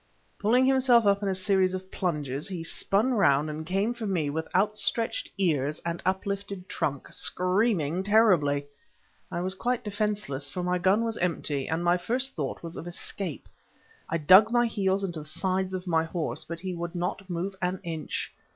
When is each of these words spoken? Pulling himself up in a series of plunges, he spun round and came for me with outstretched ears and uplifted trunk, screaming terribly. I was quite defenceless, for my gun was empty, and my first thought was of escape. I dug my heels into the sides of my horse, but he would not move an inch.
Pulling 0.39 0.65
himself 0.65 1.05
up 1.05 1.21
in 1.21 1.29
a 1.29 1.35
series 1.35 1.75
of 1.75 1.91
plunges, 1.91 2.47
he 2.47 2.63
spun 2.63 3.13
round 3.13 3.51
and 3.51 3.67
came 3.67 3.93
for 3.93 4.07
me 4.07 4.31
with 4.31 4.47
outstretched 4.55 5.29
ears 5.37 5.79
and 5.85 6.01
uplifted 6.03 6.67
trunk, 6.67 7.09
screaming 7.13 8.01
terribly. 8.01 8.65
I 9.31 9.41
was 9.41 9.53
quite 9.53 9.83
defenceless, 9.83 10.49
for 10.49 10.63
my 10.63 10.79
gun 10.79 11.03
was 11.03 11.17
empty, 11.17 11.67
and 11.69 11.83
my 11.83 11.97
first 11.97 12.35
thought 12.35 12.63
was 12.63 12.77
of 12.77 12.87
escape. 12.87 13.47
I 14.09 14.17
dug 14.17 14.51
my 14.51 14.65
heels 14.65 15.03
into 15.03 15.19
the 15.19 15.23
sides 15.27 15.75
of 15.75 15.85
my 15.85 16.03
horse, 16.05 16.45
but 16.45 16.61
he 16.61 16.73
would 16.73 16.95
not 16.95 17.29
move 17.29 17.53
an 17.61 17.79
inch. 17.83 18.33